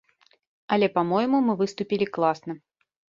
[0.77, 2.57] Але, па-мойму, мы выступілі класна.